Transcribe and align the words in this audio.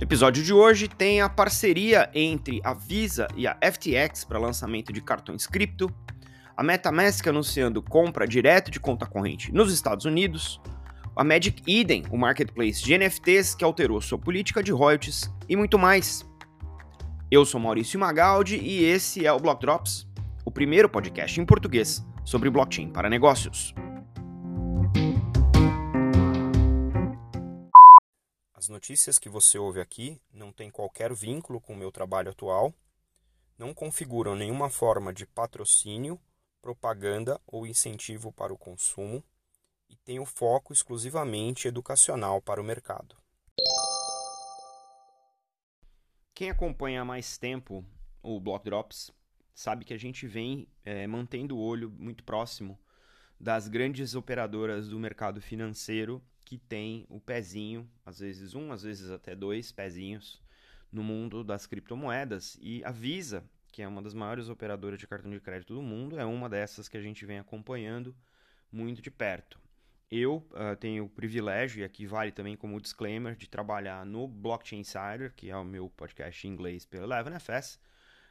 No 0.00 0.04
episódio 0.04 0.42
de 0.42 0.50
hoje 0.50 0.88
tem 0.88 1.20
a 1.20 1.28
parceria 1.28 2.08
entre 2.14 2.58
a 2.64 2.72
Visa 2.72 3.28
e 3.36 3.46
a 3.46 3.54
FTX 3.62 4.24
para 4.24 4.38
lançamento 4.38 4.94
de 4.94 5.02
cartões 5.02 5.46
cripto, 5.46 5.94
a 6.56 6.62
MetaMask 6.62 7.26
anunciando 7.26 7.82
compra 7.82 8.26
direto 8.26 8.70
de 8.70 8.80
conta 8.80 9.04
corrente 9.04 9.52
nos 9.52 9.70
Estados 9.70 10.06
Unidos, 10.06 10.58
a 11.14 11.22
Magic 11.22 11.62
Eden, 11.70 12.04
o 12.10 12.16
marketplace 12.16 12.82
de 12.82 12.96
NFTs 12.96 13.54
que 13.54 13.62
alterou 13.62 14.00
sua 14.00 14.16
política 14.16 14.62
de 14.62 14.72
royalties 14.72 15.30
e 15.46 15.54
muito 15.54 15.78
mais. 15.78 16.26
Eu 17.30 17.44
sou 17.44 17.60
Maurício 17.60 18.00
Magaldi 18.00 18.56
e 18.56 18.82
esse 18.82 19.26
é 19.26 19.32
o 19.34 19.38
Block 19.38 19.60
Drops, 19.60 20.08
o 20.46 20.50
primeiro 20.50 20.88
podcast 20.88 21.38
em 21.38 21.44
português 21.44 22.02
sobre 22.24 22.48
blockchain 22.48 22.88
para 22.88 23.10
negócios. 23.10 23.74
Notícias 28.70 29.18
que 29.18 29.28
você 29.28 29.58
ouve 29.58 29.80
aqui 29.80 30.22
não 30.32 30.52
têm 30.52 30.70
qualquer 30.70 31.12
vínculo 31.12 31.60
com 31.60 31.74
o 31.74 31.76
meu 31.76 31.90
trabalho 31.90 32.30
atual, 32.30 32.72
não 33.58 33.74
configuram 33.74 34.36
nenhuma 34.36 34.70
forma 34.70 35.12
de 35.12 35.26
patrocínio, 35.26 36.18
propaganda 36.62 37.40
ou 37.46 37.66
incentivo 37.66 38.32
para 38.32 38.54
o 38.54 38.58
consumo 38.58 39.22
e 39.88 39.96
têm 39.96 40.20
o 40.20 40.24
foco 40.24 40.72
exclusivamente 40.72 41.66
educacional 41.66 42.40
para 42.40 42.60
o 42.60 42.64
mercado. 42.64 43.16
Quem 46.32 46.48
acompanha 46.48 47.02
há 47.02 47.04
mais 47.04 47.36
tempo 47.36 47.84
o 48.22 48.40
Block 48.40 48.64
Drops 48.64 49.10
sabe 49.52 49.84
que 49.84 49.92
a 49.92 49.98
gente 49.98 50.26
vem 50.26 50.68
é, 50.84 51.06
mantendo 51.06 51.56
o 51.56 51.60
olho 51.60 51.90
muito 51.90 52.22
próximo 52.22 52.78
das 53.38 53.68
grandes 53.68 54.14
operadoras 54.14 54.88
do 54.88 54.98
mercado 54.98 55.40
financeiro 55.40 56.22
que 56.50 56.58
tem 56.58 57.06
o 57.08 57.20
pezinho, 57.20 57.88
às 58.04 58.18
vezes 58.18 58.56
um, 58.56 58.72
às 58.72 58.82
vezes 58.82 59.08
até 59.08 59.36
dois 59.36 59.70
pezinhos 59.70 60.42
no 60.90 61.00
mundo 61.00 61.44
das 61.44 61.64
criptomoedas. 61.64 62.58
E 62.60 62.84
a 62.84 62.90
Visa, 62.90 63.44
que 63.70 63.82
é 63.82 63.86
uma 63.86 64.02
das 64.02 64.14
maiores 64.14 64.48
operadoras 64.48 64.98
de 64.98 65.06
cartão 65.06 65.30
de 65.30 65.38
crédito 65.38 65.74
do 65.74 65.80
mundo, 65.80 66.18
é 66.18 66.24
uma 66.24 66.48
dessas 66.48 66.88
que 66.88 66.96
a 66.96 67.00
gente 67.00 67.24
vem 67.24 67.38
acompanhando 67.38 68.16
muito 68.72 69.00
de 69.00 69.12
perto. 69.12 69.60
Eu 70.10 70.38
uh, 70.50 70.74
tenho 70.74 71.04
o 71.04 71.08
privilégio, 71.08 71.82
e 71.82 71.84
aqui 71.84 72.04
vale 72.04 72.32
também 72.32 72.56
como 72.56 72.80
disclaimer, 72.80 73.36
de 73.36 73.48
trabalhar 73.48 74.04
no 74.04 74.26
Blockchain 74.26 74.80
Insider, 74.80 75.32
que 75.36 75.50
é 75.50 75.56
o 75.56 75.64
meu 75.64 75.88
podcast 75.88 76.48
em 76.48 76.50
inglês 76.50 76.84
pelo 76.84 77.06
11FS, 77.06 77.78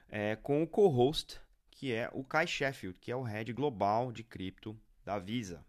é, 0.10 0.36
com 0.36 0.62
o 0.62 0.68
co-host, 0.68 1.40
que 1.72 1.94
é 1.94 2.10
o 2.12 2.26
Kai 2.26 2.46
Sheffield, 2.46 3.00
que 3.00 3.14
é 3.14 3.16
o 3.16 3.24
head 3.24 3.54
global 3.54 4.12
de 4.12 4.26
cripto 4.26 4.78
da 5.06 5.18
Visa. 5.18 5.64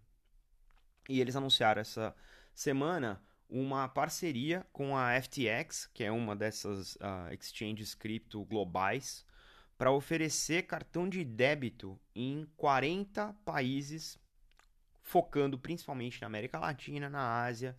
E 1.08 1.20
eles 1.20 1.36
anunciaram 1.36 1.80
essa 1.80 2.14
semana 2.54 3.22
uma 3.48 3.88
parceria 3.88 4.64
com 4.72 4.96
a 4.96 5.20
FTX, 5.20 5.90
que 5.92 6.04
é 6.04 6.12
uma 6.12 6.36
dessas 6.36 6.94
uh, 6.96 7.32
exchanges 7.32 7.94
cripto 7.94 8.44
globais, 8.44 9.26
para 9.76 9.90
oferecer 9.90 10.64
cartão 10.64 11.08
de 11.08 11.24
débito 11.24 11.98
em 12.14 12.46
40 12.56 13.34
países, 13.44 14.18
focando 15.00 15.58
principalmente 15.58 16.20
na 16.20 16.26
América 16.26 16.58
Latina, 16.58 17.08
na 17.08 17.42
Ásia 17.42 17.76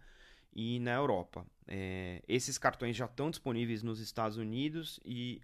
e 0.52 0.80
na 0.80 0.94
Europa. 0.94 1.46
É, 1.68 2.22
esses 2.28 2.58
cartões 2.58 2.96
já 2.96 3.06
estão 3.06 3.30
disponíveis 3.30 3.84
nos 3.84 4.00
Estados 4.00 4.38
Unidos 4.38 5.00
e 5.06 5.42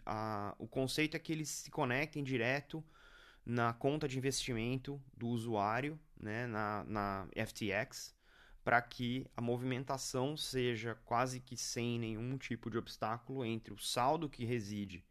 o 0.58 0.68
conceito 0.68 1.16
é 1.16 1.20
que 1.20 1.32
eles 1.32 1.48
se 1.48 1.72
conectem 1.72 2.24
direto 2.24 2.84
na 3.46 3.72
conta 3.72 4.08
de 4.08 4.18
investimento 4.18 5.02
do 5.16 5.28
usuário, 5.28 5.98
né, 6.20 6.48
na, 6.48 6.84
na 6.84 7.28
FTX, 7.46 8.17
para 8.68 8.82
que 8.82 9.26
a 9.34 9.40
movimentação 9.40 10.36
seja 10.36 10.94
quase 11.06 11.40
que 11.40 11.56
sem 11.56 11.98
nenhum 11.98 12.38
tipo 12.38 12.70
de 12.70 12.78
obstáculo 12.78 13.46
entre 13.46 13.74
o 13.74 13.78
saldo 13.78 14.30
que 14.30 14.44
reside 14.44 15.06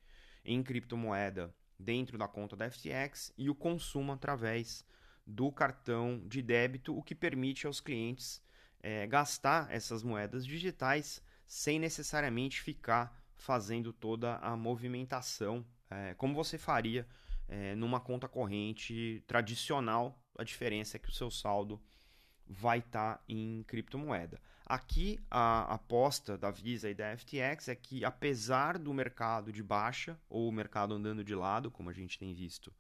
em 0.45 0.63
criptomoeda 0.63 1.55
dentro 1.79 2.19
da 2.19 2.29
conta 2.29 2.55
da 2.55 2.71
FTX 2.71 3.33
e 3.35 3.49
o 3.49 3.55
consumo 3.55 4.13
através 4.13 4.85
do 5.27 5.51
cartão 5.51 6.23
de 6.29 6.43
débito, 6.43 6.95
o 6.95 7.03
que 7.03 7.15
permite 7.15 7.67
aos 7.67 7.81
clientes 7.81 8.43
é, 8.83 9.07
gastar 9.07 9.73
essas 9.73 10.03
moedas 10.03 10.45
digitais 10.45 11.23
sem 11.47 11.79
necessariamente 11.79 12.61
ficar 12.61 13.19
fazendo 13.39 13.91
toda 13.91 14.37
a 14.37 14.55
movimentação 14.55 15.65
é, 15.89 16.13
como 16.13 16.35
você 16.35 16.59
faria 16.59 17.09
é, 17.49 17.75
numa 17.75 18.01
conta 18.01 18.29
corrente 18.29 19.25
tradicional. 19.27 20.23
A 20.39 20.45
diferença 20.45 20.99
é 20.99 21.01
que 21.01 21.09
o 21.09 21.15
seu 21.15 21.31
saldo 21.31 21.81
vai 22.49 22.79
estar 22.79 23.17
tá 23.17 23.23
em 23.29 23.65
criptomoeda. 23.67 24.41
Aqui 24.65 25.21
a 25.31 25.75
aposta 25.75 26.37
da 26.37 26.51
Visa 26.51 26.91
e 26.91 26.95
da 26.95 27.17
FTX 27.17 27.69
é 27.69 27.75
que, 27.75 28.05
apesar 28.05 28.79
do 28.79 28.93
mercado 28.93 29.53
de 29.53 29.63
baixa 29.63 30.19
ou 30.29 30.49
o 30.49 30.53
mercado 30.53 30.95
andando 30.95 31.23
de 31.23 31.35
lado, 31.35 31.71
como 31.71 31.89
a 31.89 31.93
gente 31.93 32.19
tem 32.19 32.35
visto 32.35 32.73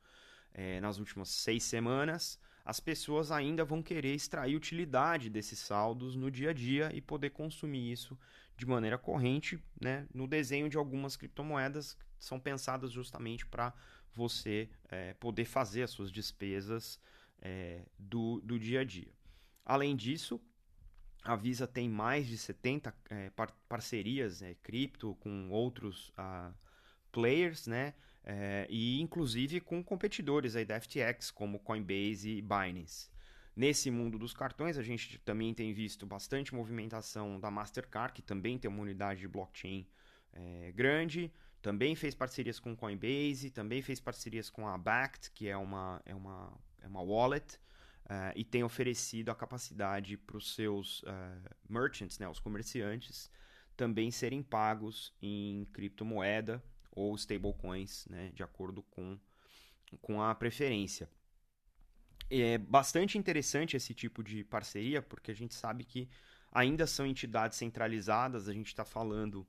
é, 0.52 0.80
nas 0.80 0.98
últimas 0.98 1.28
seis 1.28 1.62
semanas, 1.62 2.40
as 2.64 2.80
pessoas 2.80 3.30
ainda 3.30 3.64
vão 3.64 3.80
querer 3.80 4.14
extrair 4.14 4.56
utilidade 4.56 5.30
desses 5.30 5.60
saldos 5.60 6.16
no 6.16 6.30
dia 6.30 6.50
a 6.50 6.52
dia 6.52 6.90
e 6.92 7.00
poder 7.00 7.30
consumir 7.30 7.92
isso 7.92 8.18
de 8.56 8.66
maneira 8.66 8.98
corrente 8.98 9.62
né, 9.80 10.08
no 10.12 10.26
desenho 10.26 10.68
de 10.68 10.76
algumas 10.76 11.16
criptomoedas 11.16 11.96
que 12.18 12.24
são 12.24 12.40
pensadas 12.40 12.90
justamente 12.90 13.46
para 13.46 13.72
você 14.12 14.68
é, 14.88 15.14
poder 15.14 15.44
fazer 15.44 15.82
as 15.82 15.90
suas 15.90 16.10
despesas 16.10 16.98
é, 17.40 17.82
do, 17.98 18.40
do 18.40 18.58
dia 18.58 18.80
a 18.80 18.84
dia. 18.84 19.12
Além 19.66 19.96
disso, 19.96 20.40
a 21.24 21.34
Visa 21.34 21.66
tem 21.66 21.88
mais 21.88 22.28
de 22.28 22.38
70 22.38 22.94
é, 23.10 23.30
par 23.30 23.50
parcerias 23.68 24.40
é, 24.40 24.54
cripto 24.62 25.16
com 25.16 25.50
outros 25.50 26.10
uh, 26.10 26.54
players, 27.10 27.66
né? 27.66 27.94
É, 28.22 28.66
e 28.70 29.00
inclusive 29.00 29.60
com 29.60 29.82
competidores 29.82 30.54
aí 30.54 30.64
da 30.64 30.80
FTX, 30.80 31.32
como 31.32 31.58
Coinbase 31.58 32.30
e 32.30 32.42
Binance. 32.42 33.10
Nesse 33.56 33.90
mundo 33.90 34.18
dos 34.18 34.32
cartões, 34.32 34.78
a 34.78 34.82
gente 34.82 35.18
também 35.18 35.52
tem 35.52 35.72
visto 35.72 36.06
bastante 36.06 36.54
movimentação 36.54 37.40
da 37.40 37.50
Mastercard, 37.50 38.12
que 38.12 38.22
também 38.22 38.58
tem 38.58 38.70
uma 38.70 38.82
unidade 38.82 39.20
de 39.20 39.28
blockchain 39.28 39.86
é, 40.32 40.72
grande, 40.72 41.32
também 41.62 41.96
fez 41.96 42.14
parcerias 42.14 42.60
com 42.60 42.76
Coinbase, 42.76 43.50
também 43.50 43.82
fez 43.82 43.98
parcerias 43.98 44.48
com 44.50 44.68
a 44.68 44.76
Bact, 44.78 45.32
que 45.32 45.48
é 45.48 45.56
uma, 45.56 46.00
é 46.04 46.14
uma, 46.14 46.52
é 46.82 46.86
uma 46.86 47.00
wallet, 47.00 47.58
Uh, 48.06 48.30
e 48.36 48.44
tem 48.44 48.62
oferecido 48.62 49.30
a 49.30 49.34
capacidade 49.34 50.16
para 50.16 50.36
os 50.36 50.54
seus 50.54 51.02
uh, 51.02 51.56
merchants, 51.68 52.20
né, 52.20 52.28
os 52.28 52.38
comerciantes, 52.38 53.28
também 53.76 54.12
serem 54.12 54.44
pagos 54.44 55.12
em 55.20 55.64
criptomoeda 55.72 56.62
ou 56.92 57.16
stablecoins, 57.16 58.06
né, 58.06 58.30
de 58.32 58.44
acordo 58.44 58.80
com, 58.84 59.18
com 60.00 60.22
a 60.22 60.32
preferência. 60.36 61.10
É 62.30 62.58
bastante 62.58 63.18
interessante 63.18 63.76
esse 63.76 63.92
tipo 63.92 64.22
de 64.22 64.44
parceria, 64.44 65.02
porque 65.02 65.32
a 65.32 65.34
gente 65.34 65.54
sabe 65.54 65.82
que 65.82 66.08
ainda 66.52 66.86
são 66.86 67.04
entidades 67.04 67.58
centralizadas, 67.58 68.48
a 68.48 68.52
gente 68.52 68.68
está 68.68 68.84
falando 68.84 69.44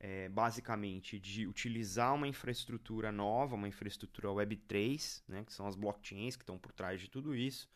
é, 0.00 0.28
basicamente 0.28 1.18
de 1.18 1.46
utilizar 1.46 2.14
uma 2.14 2.26
infraestrutura 2.26 3.12
nova, 3.12 3.54
uma 3.54 3.68
infraestrutura 3.68 4.28
Web3, 4.28 5.22
né, 5.28 5.44
que 5.44 5.52
são 5.52 5.66
as 5.66 5.76
blockchains 5.76 6.34
que 6.34 6.42
estão 6.42 6.58
por 6.58 6.72
trás 6.72 7.00
de 7.00 7.08
tudo 7.08 7.36
isso, 7.36 7.68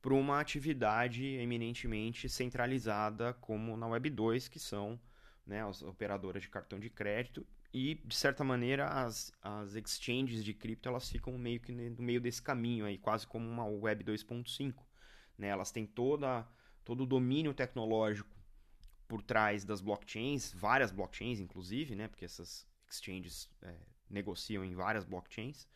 para 0.00 0.14
uma 0.14 0.40
atividade 0.40 1.24
eminentemente 1.24 2.28
centralizada 2.28 3.32
como 3.34 3.76
na 3.76 3.86
Web 3.86 4.10
2, 4.10 4.48
que 4.48 4.58
são 4.58 4.98
né, 5.46 5.66
as 5.66 5.82
operadoras 5.82 6.42
de 6.42 6.48
cartão 6.48 6.78
de 6.78 6.88
crédito 6.88 7.46
e 7.72 7.96
de 8.04 8.14
certa 8.14 8.44
maneira 8.44 8.86
as, 8.88 9.32
as 9.42 9.74
exchanges 9.74 10.44
de 10.44 10.54
cripto 10.54 10.88
elas 10.88 11.10
ficam 11.10 11.36
meio 11.36 11.60
que 11.60 11.72
no 11.72 12.02
meio 12.02 12.20
desse 12.20 12.40
caminho 12.40 12.86
aí, 12.86 12.96
quase 12.96 13.26
como 13.26 13.48
uma 13.48 13.66
Web 13.66 14.04
2.5. 14.04 14.74
Né? 15.36 15.48
Elas 15.48 15.70
têm 15.70 15.86
toda, 15.86 16.46
todo 16.84 17.02
o 17.02 17.06
domínio 17.06 17.52
tecnológico 17.52 18.36
por 19.06 19.22
trás 19.22 19.64
das 19.64 19.80
blockchains, 19.80 20.52
várias 20.52 20.90
blockchains 20.90 21.40
inclusive, 21.40 21.94
né? 21.94 22.08
porque 22.08 22.24
essas 22.24 22.66
exchanges 22.88 23.50
é, 23.62 23.74
negociam 24.08 24.64
em 24.64 24.74
várias 24.74 25.04
blockchains 25.04 25.66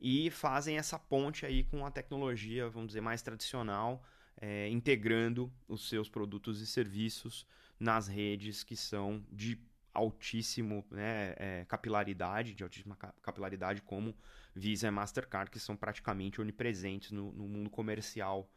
e 0.00 0.30
fazem 0.30 0.76
essa 0.76 0.98
ponte 0.98 1.46
aí 1.46 1.64
com 1.64 1.84
a 1.86 1.90
tecnologia, 1.90 2.68
vamos 2.68 2.88
dizer, 2.88 3.00
mais 3.00 3.22
tradicional, 3.22 4.04
é, 4.36 4.68
integrando 4.68 5.52
os 5.66 5.88
seus 5.88 6.08
produtos 6.08 6.60
e 6.60 6.66
serviços 6.66 7.46
nas 7.78 8.06
redes 8.06 8.62
que 8.62 8.76
são 8.76 9.24
de 9.32 9.58
altíssimo 9.92 10.84
né, 10.90 11.34
é, 11.38 11.64
capilaridade, 11.66 12.54
de 12.54 12.62
altíssima 12.62 12.96
capilaridade, 13.22 13.80
como 13.80 14.14
Visa 14.54 14.88
e 14.88 14.90
Mastercard, 14.90 15.50
que 15.50 15.58
são 15.58 15.74
praticamente 15.74 16.40
onipresentes 16.40 17.10
no, 17.10 17.32
no 17.32 17.48
mundo 17.48 17.70
comercial 17.70 18.50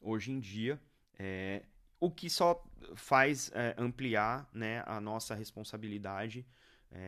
hoje 0.00 0.30
em 0.30 0.38
dia. 0.38 0.80
É, 1.18 1.64
o 1.98 2.10
que 2.10 2.30
só 2.30 2.64
faz 2.94 3.50
é, 3.54 3.74
ampliar 3.76 4.48
né, 4.52 4.84
a 4.86 5.00
nossa 5.00 5.34
responsabilidade 5.34 6.46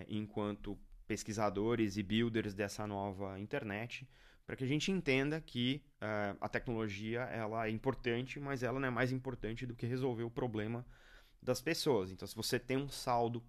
enquanto 0.08 0.76
pesquisadores 1.06 1.96
e 1.96 2.02
builders 2.02 2.54
dessa 2.54 2.86
nova 2.86 3.38
internet, 3.38 4.08
para 4.44 4.56
que 4.56 4.64
a 4.64 4.66
gente 4.66 4.92
entenda 4.92 5.40
que 5.40 5.82
uh, 5.96 6.36
a 6.40 6.48
tecnologia 6.48 7.22
ela 7.22 7.66
é 7.66 7.70
importante, 7.70 8.38
mas 8.38 8.62
ela 8.62 8.78
não 8.78 8.88
é 8.88 8.90
mais 8.90 9.10
importante 9.10 9.66
do 9.66 9.74
que 9.74 9.86
resolver 9.86 10.22
o 10.22 10.30
problema 10.30 10.86
das 11.42 11.60
pessoas. 11.60 12.10
Então, 12.10 12.26
se 12.26 12.34
você 12.34 12.58
tem 12.58 12.76
um 12.76 12.88
saldo 12.88 13.42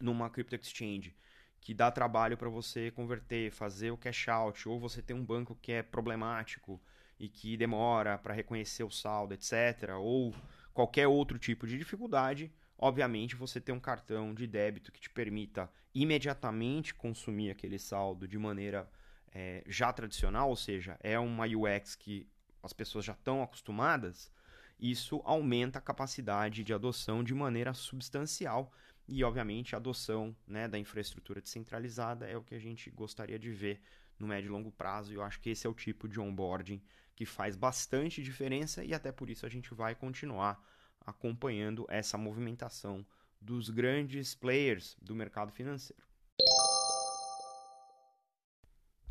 numa 0.00 0.30
crypto 0.30 0.54
exchange 0.54 1.16
que 1.60 1.74
dá 1.74 1.90
trabalho 1.90 2.36
para 2.36 2.48
você 2.48 2.92
converter, 2.92 3.50
fazer 3.50 3.90
o 3.90 3.96
cash 3.96 4.28
out, 4.28 4.68
ou 4.68 4.78
você 4.78 5.02
tem 5.02 5.16
um 5.16 5.24
banco 5.24 5.58
que 5.60 5.72
é 5.72 5.82
problemático 5.82 6.80
e 7.18 7.28
que 7.28 7.56
demora 7.56 8.18
para 8.18 8.34
reconhecer 8.34 8.84
o 8.84 8.90
saldo, 8.90 9.34
etc., 9.34 9.90
ou 9.98 10.32
qualquer 10.72 11.08
outro 11.08 11.38
tipo 11.38 11.66
de 11.66 11.76
dificuldade, 11.76 12.52
obviamente 12.78 13.36
você 13.36 13.60
tem 13.60 13.74
um 13.74 13.80
cartão 13.80 14.34
de 14.34 14.46
débito 14.46 14.92
que 14.92 15.00
te 15.00 15.10
permita 15.10 15.70
imediatamente 15.94 16.94
consumir 16.94 17.50
aquele 17.50 17.78
saldo 17.78 18.28
de 18.28 18.38
maneira 18.38 18.88
é, 19.32 19.62
já 19.66 19.92
tradicional, 19.92 20.48
ou 20.48 20.56
seja, 20.56 20.98
é 21.00 21.18
uma 21.18 21.46
UX 21.46 21.94
que 21.94 22.28
as 22.62 22.72
pessoas 22.72 23.04
já 23.04 23.12
estão 23.12 23.42
acostumadas, 23.42 24.30
isso 24.78 25.22
aumenta 25.24 25.78
a 25.78 25.82
capacidade 25.82 26.62
de 26.62 26.74
adoção 26.74 27.24
de 27.24 27.34
maneira 27.34 27.72
substancial 27.72 28.72
e, 29.08 29.22
obviamente, 29.22 29.74
a 29.74 29.78
adoção 29.78 30.36
né, 30.46 30.68
da 30.68 30.78
infraestrutura 30.78 31.40
descentralizada 31.40 32.26
é 32.26 32.36
o 32.36 32.42
que 32.42 32.54
a 32.54 32.58
gente 32.58 32.90
gostaria 32.90 33.38
de 33.38 33.50
ver 33.50 33.80
no 34.18 34.26
médio 34.26 34.48
e 34.48 34.50
longo 34.50 34.70
prazo. 34.72 35.12
E 35.12 35.14
eu 35.14 35.22
acho 35.22 35.40
que 35.40 35.50
esse 35.50 35.66
é 35.66 35.70
o 35.70 35.74
tipo 35.74 36.08
de 36.08 36.20
onboarding 36.20 36.82
que 37.14 37.24
faz 37.24 37.56
bastante 37.56 38.22
diferença 38.22 38.84
e 38.84 38.92
até 38.92 39.10
por 39.10 39.30
isso 39.30 39.46
a 39.46 39.48
gente 39.48 39.72
vai 39.72 39.94
continuar 39.94 40.62
acompanhando 41.06 41.86
essa 41.88 42.18
movimentação 42.18 43.06
dos 43.40 43.70
grandes 43.70 44.34
players 44.34 44.96
do 45.00 45.14
mercado 45.14 45.52
financeiro. 45.52 46.02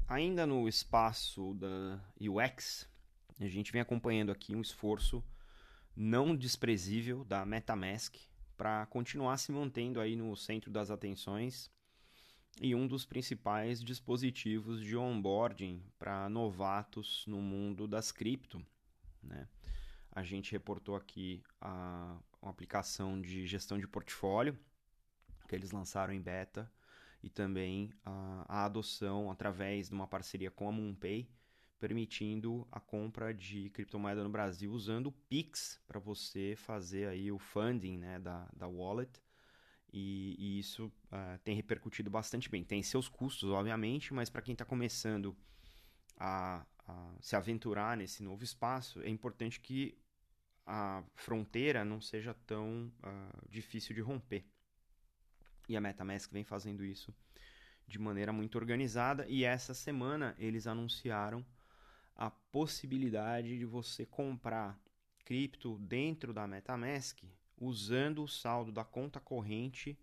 Ainda 0.07 0.45
no 0.45 0.67
espaço 0.67 1.53
da 1.55 1.99
UX, 2.19 2.87
a 3.39 3.47
gente 3.47 3.71
vem 3.71 3.81
acompanhando 3.81 4.31
aqui 4.31 4.55
um 4.55 4.61
esforço 4.61 5.23
não 5.95 6.35
desprezível 6.35 7.23
da 7.23 7.45
MetaMask 7.45 8.15
para 8.55 8.85
continuar 8.87 9.37
se 9.37 9.51
mantendo 9.51 9.99
aí 9.99 10.15
no 10.15 10.35
centro 10.35 10.69
das 10.69 10.91
atenções 10.91 11.71
e 12.61 12.73
um 12.73 12.87
dos 12.87 13.05
principais 13.05 13.83
dispositivos 13.83 14.81
de 14.81 14.95
onboarding 14.95 15.83
para 15.97 16.29
novatos 16.29 17.25
no 17.27 17.41
mundo 17.41 17.87
das 17.87 18.11
cripto. 18.11 18.65
Né? 19.21 19.47
A 20.15 20.23
gente 20.23 20.53
reportou 20.53 20.95
aqui 20.95 21.43
a, 21.59 22.17
uma 22.41 22.49
aplicação 22.49 23.21
de 23.21 23.45
gestão 23.45 23.77
de 23.77 23.85
portfólio 23.85 24.57
que 25.47 25.53
eles 25.53 25.71
lançaram 25.71 26.13
em 26.13 26.21
beta 26.21 26.71
e 27.21 27.29
também 27.29 27.91
a, 28.03 28.45
a 28.47 28.65
adoção 28.65 29.29
através 29.29 29.89
de 29.89 29.93
uma 29.93 30.07
parceria 30.07 30.49
com 30.49 30.69
a 30.69 30.71
MoonPay, 30.71 31.29
permitindo 31.79 32.67
a 32.71 32.79
compra 32.79 33.33
de 33.33 33.69
criptomoeda 33.71 34.23
no 34.23 34.29
Brasil 34.29 34.71
usando 34.71 35.07
o 35.07 35.11
Pix 35.11 35.81
para 35.85 35.99
você 35.99 36.55
fazer 36.55 37.09
aí 37.09 37.31
o 37.31 37.37
funding 37.37 37.97
né, 37.97 38.17
da, 38.17 38.49
da 38.55 38.67
wallet 38.67 39.21
e, 39.91 40.35
e 40.37 40.59
isso 40.59 40.87
uh, 40.87 41.39
tem 41.43 41.55
repercutido 41.55 42.09
bastante 42.09 42.49
bem. 42.49 42.63
Tem 42.63 42.81
seus 42.83 43.07
custos, 43.07 43.49
obviamente, 43.49 44.13
mas 44.13 44.29
para 44.29 44.41
quem 44.41 44.53
está 44.53 44.65
começando 44.65 45.35
a, 46.17 46.65
a, 46.87 47.13
se 47.21 47.35
aventurar 47.35 47.95
nesse 47.95 48.21
novo 48.21 48.43
espaço, 48.43 49.01
é 49.01 49.09
importante 49.09 49.59
que 49.59 49.97
a 50.65 51.03
fronteira 51.13 51.85
não 51.85 52.01
seja 52.01 52.33
tão 52.45 52.91
uh, 53.03 53.49
difícil 53.49 53.93
de 53.93 54.01
romper. 54.01 54.45
E 55.67 55.75
a 55.75 55.81
MetaMask 55.81 56.31
vem 56.31 56.43
fazendo 56.43 56.83
isso 56.83 57.13
de 57.87 57.99
maneira 57.99 58.33
muito 58.33 58.57
organizada. 58.57 59.25
E 59.27 59.43
essa 59.43 59.73
semana 59.73 60.35
eles 60.37 60.67
anunciaram 60.67 61.45
a 62.15 62.29
possibilidade 62.29 63.57
de 63.57 63.65
você 63.65 64.05
comprar 64.05 64.79
cripto 65.23 65.77
dentro 65.79 66.33
da 66.33 66.47
MetaMask 66.47 67.23
usando 67.57 68.23
o 68.23 68.27
saldo 68.27 68.71
da 68.71 68.83
conta 68.83 69.19
corrente 69.19 69.97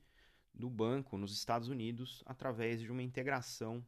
do 0.53 0.69
banco 0.69 1.17
nos 1.17 1.33
Estados 1.33 1.69
Unidos 1.69 2.23
através 2.27 2.81
de 2.81 2.91
uma 2.91 3.03
integração 3.03 3.85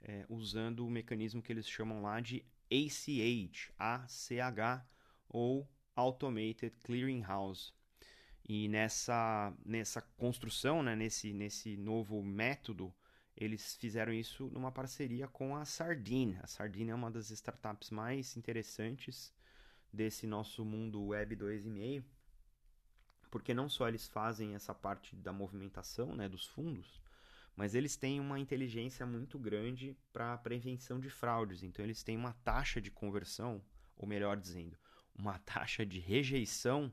é, 0.00 0.24
usando 0.28 0.86
o 0.86 0.90
mecanismo 0.90 1.42
que 1.42 1.52
eles 1.52 1.68
chamam 1.68 2.02
lá 2.02 2.20
de 2.20 2.44
ACH, 2.70 3.72
ACH 3.78 4.84
ou 5.28 5.68
Automated 5.98 6.72
Clearing 6.84 7.22
House. 7.22 7.74
E 8.48 8.68
nessa, 8.68 9.52
nessa 9.64 10.00
construção, 10.16 10.82
né, 10.82 10.94
nesse, 10.94 11.32
nesse 11.32 11.76
novo 11.76 12.22
método, 12.22 12.94
eles 13.36 13.74
fizeram 13.76 14.12
isso 14.12 14.48
numa 14.48 14.72
parceria 14.72 15.28
com 15.28 15.56
a 15.56 15.64
Sardine. 15.64 16.38
A 16.42 16.46
Sardine 16.46 16.90
é 16.90 16.94
uma 16.94 17.10
das 17.10 17.30
startups 17.30 17.90
mais 17.90 18.36
interessantes 18.36 19.34
desse 19.92 20.26
nosso 20.26 20.64
mundo 20.64 21.06
Web 21.06 21.36
2.5 21.36 22.04
porque 23.30 23.54
não 23.54 23.68
só 23.68 23.88
eles 23.88 24.08
fazem 24.08 24.54
essa 24.54 24.74
parte 24.74 25.14
da 25.16 25.32
movimentação 25.32 26.14
né, 26.14 26.28
dos 26.28 26.46
fundos, 26.46 27.00
mas 27.54 27.74
eles 27.74 27.96
têm 27.96 28.20
uma 28.20 28.38
inteligência 28.38 29.04
muito 29.04 29.38
grande 29.38 29.96
para 30.12 30.32
a 30.32 30.38
prevenção 30.38 30.98
de 31.00 31.10
fraudes. 31.10 31.62
Então, 31.62 31.84
eles 31.84 32.02
têm 32.02 32.16
uma 32.16 32.32
taxa 32.32 32.80
de 32.80 32.90
conversão, 32.90 33.62
ou 33.96 34.06
melhor 34.06 34.36
dizendo, 34.36 34.78
uma 35.18 35.38
taxa 35.40 35.84
de 35.84 35.98
rejeição 35.98 36.92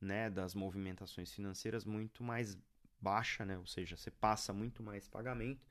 né, 0.00 0.30
das 0.30 0.54
movimentações 0.54 1.32
financeiras 1.32 1.84
muito 1.84 2.22
mais 2.22 2.56
baixa, 3.00 3.44
né? 3.44 3.58
ou 3.58 3.66
seja, 3.66 3.96
você 3.96 4.10
passa 4.10 4.52
muito 4.52 4.82
mais 4.82 5.08
pagamento, 5.08 5.66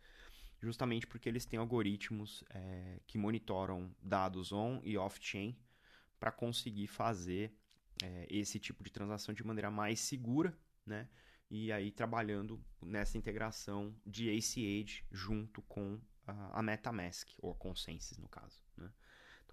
justamente 0.62 1.07
porque 1.07 1.30
eles 1.30 1.45
têm 1.45 1.59
algoritmos 1.59 2.44
é, 2.50 3.00
que 3.07 3.18
monitoram 3.18 3.95
dados 4.01 4.51
on 4.51 4.81
e 4.83 4.97
off-chain 4.97 5.57
para 6.19 6.31
conseguir 6.31 6.88
fazer 6.88 7.53
é, 8.03 8.27
esse 8.30 8.59
tipo 8.59 8.83
de 8.83 8.92
transação 8.92 9.33
de 9.33 9.45
maneira 9.45 9.71
mais 9.71 10.00
segura, 10.00 10.57
né? 10.86 11.07
E 11.50 11.71
aí 11.71 11.92
trabalhando 11.92 12.59
nessa 12.81 13.18
integração 13.18 13.95
de 14.06 14.30
ACH 14.30 15.06
junto 15.12 15.62
com 15.63 16.01
a, 16.25 16.62
MetaMask, 16.63 17.30
ou 17.38 17.51
a 17.51 17.56
Consensus 17.56 18.18
no 18.18 18.27
caso? 18.27 18.64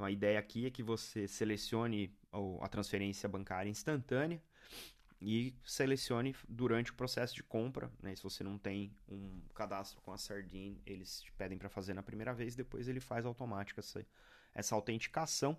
Então 0.02 0.08
a 0.08 0.10
ideia 0.10 0.40
aqui 0.40 0.66
é 0.66 0.70
que 0.70 0.82
você 0.82 1.28
selecione 1.28 2.12
a 2.60 2.68
transferência 2.68 3.28
bancária 3.28 3.70
instantânea 3.70 4.42
e 5.20 5.54
selecione 5.64 6.34
durante 6.48 6.90
o 6.90 6.94
processo 6.94 7.36
de 7.36 7.44
compra. 7.44 7.88
Né? 8.02 8.16
Se 8.16 8.22
você 8.24 8.42
não 8.42 8.58
tem 8.58 8.92
um 9.08 9.40
cadastro 9.54 10.00
com 10.00 10.10
a 10.10 10.18
Sardine, 10.18 10.82
eles 10.84 11.22
te 11.22 11.30
pedem 11.34 11.56
para 11.56 11.68
fazer 11.68 11.94
na 11.94 12.02
primeira 12.02 12.34
vez, 12.34 12.56
depois 12.56 12.88
ele 12.88 12.98
faz 12.98 13.24
automática 13.24 13.80
essa, 13.80 14.04
essa 14.52 14.74
autenticação 14.74 15.56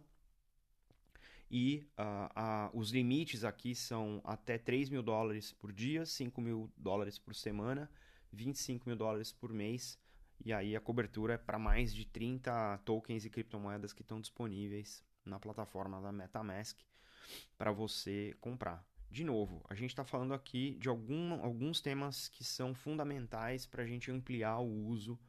e 1.50 1.88
uh, 1.98 2.78
os 2.78 2.92
limites 2.92 3.45
aqui 3.45 3.73
são 3.73 4.19
até 4.26 4.57
3 4.57 4.90
mil 4.90 5.02
dólares 5.02 5.54
por 5.54 5.71
dia, 5.71 6.06
5 6.06 6.42
mil 6.42 6.69
dólares 6.76 7.18
por 7.18 7.33
semana, 7.33 7.90
25 8.33 8.90
mil 8.90 8.97
dólares 8.97 9.31
por 9.31 9.54
mês. 9.54 9.97
E 10.44 10.52
aí 10.52 10.75
a 10.75 10.81
cobertura 10.81 11.33
é 11.33 11.37
para 11.37 11.57
mais 11.57 11.94
de 11.94 12.06
30 12.06 12.80
tokens 12.80 13.25
e 13.25 13.30
criptomoedas 13.30 13.94
que 13.94 14.02
estão 14.02 14.19
disponíveis 14.19 15.04
na 15.25 15.40
plataforma 15.40 16.02
da 16.02 16.11
MetaMask 16.11 16.80
para 17.57 17.71
você 17.71 18.35
comprar. 18.42 18.85
De 19.09 19.23
novo, 19.23 19.63
a 19.69 19.75
gente 19.75 19.92
está 19.92 20.04
falando 20.04 20.33
aqui 20.33 20.75
de 20.80 20.90
algum, 20.90 21.33
alguns 21.44 21.80
temas 21.80 22.28
que 22.28 22.44
são 22.44 22.73
fundamentais 22.73 23.66
para 23.66 23.83
a 23.83 23.85
gente 23.85 24.11
ampliar 24.11 24.59
o 24.59 24.87
uso 24.87 25.19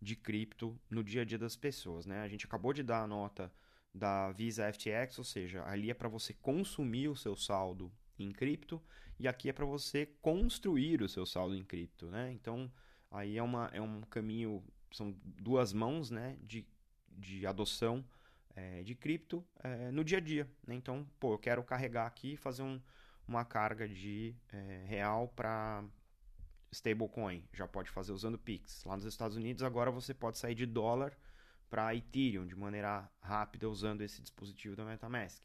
de 0.00 0.16
cripto 0.16 0.78
no 0.90 1.02
dia 1.02 1.22
a 1.22 1.24
dia 1.24 1.38
das 1.38 1.56
pessoas. 1.56 2.04
Né? 2.04 2.20
A 2.20 2.28
gente 2.28 2.46
acabou 2.46 2.72
de 2.72 2.82
dar 2.82 3.02
a 3.02 3.06
nota 3.06 3.52
da 3.94 4.32
Visa 4.32 4.70
FTX, 4.72 5.18
ou 5.18 5.24
seja, 5.24 5.64
ali 5.64 5.90
é 5.90 5.94
para 5.94 6.08
você 6.08 6.32
consumir 6.34 7.08
o 7.08 7.16
seu 7.16 7.36
saldo 7.36 7.92
em 8.18 8.30
cripto 8.32 8.82
e 9.18 9.26
aqui 9.26 9.48
é 9.48 9.52
para 9.52 9.64
você 9.64 10.06
construir 10.20 11.02
o 11.02 11.08
seu 11.08 11.24
saldo 11.24 11.54
em 11.54 11.64
cripto, 11.64 12.06
né? 12.06 12.32
Então, 12.32 12.70
aí 13.10 13.36
é, 13.38 13.42
uma, 13.42 13.70
é 13.72 13.80
um 13.80 14.02
caminho, 14.02 14.62
são 14.92 15.14
duas 15.22 15.72
mãos, 15.72 16.10
né, 16.10 16.36
de, 16.42 16.66
de 17.10 17.46
adoção 17.46 18.04
é, 18.54 18.82
de 18.82 18.94
cripto 18.94 19.44
é, 19.62 19.90
no 19.90 20.02
dia 20.02 20.18
a 20.18 20.20
dia, 20.20 20.50
né? 20.66 20.74
Então, 20.74 21.06
pô, 21.20 21.34
eu 21.34 21.38
quero 21.38 21.62
carregar 21.62 22.06
aqui 22.06 22.32
e 22.32 22.36
fazer 22.36 22.62
um, 22.62 22.80
uma 23.26 23.44
carga 23.44 23.88
de 23.88 24.34
é, 24.52 24.84
real 24.86 25.28
para 25.28 25.84
stablecoin, 26.72 27.44
já 27.52 27.66
pode 27.66 27.90
fazer 27.90 28.12
usando 28.12 28.38
Pix. 28.38 28.84
Lá 28.84 28.96
nos 28.96 29.04
Estados 29.04 29.36
Unidos, 29.36 29.62
agora 29.62 29.90
você 29.90 30.12
pode 30.12 30.38
sair 30.38 30.54
de 30.54 30.66
dólar 30.66 31.16
para 31.70 31.94
Ethereum 31.94 32.46
de 32.46 32.56
maneira 32.56 33.08
rápida 33.20 33.68
usando 33.68 34.02
esse 34.02 34.20
dispositivo 34.20 34.74
da 34.74 34.84
MetaMask. 34.84 35.44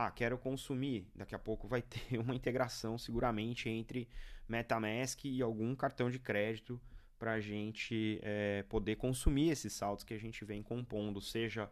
Ah, 0.00 0.12
quero 0.12 0.38
consumir. 0.38 1.10
Daqui 1.12 1.34
a 1.34 1.38
pouco 1.40 1.66
vai 1.66 1.82
ter 1.82 2.18
uma 2.18 2.32
integração 2.32 2.96
seguramente 2.96 3.68
entre 3.68 4.08
MetaMask 4.46 5.24
e 5.24 5.42
algum 5.42 5.74
cartão 5.74 6.08
de 6.08 6.20
crédito 6.20 6.80
para 7.18 7.32
a 7.32 7.40
gente 7.40 8.20
é, 8.22 8.62
poder 8.68 8.94
consumir 8.94 9.50
esses 9.50 9.72
saldos 9.72 10.04
que 10.04 10.14
a 10.14 10.18
gente 10.18 10.44
vem 10.44 10.62
compondo, 10.62 11.20
seja 11.20 11.68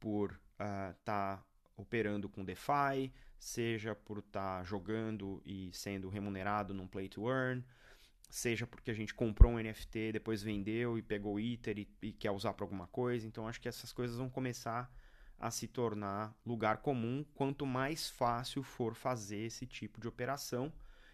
por 0.00 0.32
estar 0.54 0.90
uh, 0.90 0.96
tá 1.04 1.44
operando 1.76 2.28
com 2.28 2.44
DeFi, 2.44 3.12
seja 3.38 3.94
por 3.94 4.18
estar 4.18 4.58
tá 4.58 4.64
jogando 4.64 5.40
e 5.46 5.70
sendo 5.72 6.08
remunerado 6.08 6.74
num 6.74 6.88
Play 6.88 7.08
to 7.08 7.30
Earn, 7.30 7.64
seja 8.28 8.66
porque 8.66 8.90
a 8.90 8.94
gente 8.94 9.14
comprou 9.14 9.52
um 9.52 9.62
NFT, 9.62 10.10
depois 10.10 10.42
vendeu 10.42 10.98
e 10.98 11.02
pegou 11.02 11.34
o 11.34 11.38
Ether 11.38 11.78
e, 11.78 11.88
e 12.02 12.12
quer 12.12 12.32
usar 12.32 12.54
para 12.54 12.64
alguma 12.64 12.88
coisa. 12.88 13.24
Então 13.24 13.46
acho 13.46 13.60
que 13.60 13.68
essas 13.68 13.92
coisas 13.92 14.16
vão 14.16 14.28
começar 14.28 14.92
a 15.38 15.50
se 15.50 15.68
tornar 15.68 16.34
lugar 16.44 16.78
comum 16.78 17.24
quanto 17.34 17.64
mais 17.64 18.10
fácil 18.10 18.62
for 18.62 18.94
fazer 18.94 19.38
esse 19.38 19.66
tipo 19.66 20.00
de 20.00 20.08
operação. 20.08 20.72